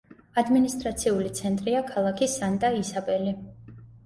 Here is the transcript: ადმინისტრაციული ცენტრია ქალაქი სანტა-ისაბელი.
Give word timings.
ადმინისტრაციული 0.41 1.33
ცენტრია 1.41 1.83
ქალაქი 1.91 2.31
სანტა-ისაბელი. 2.37 3.37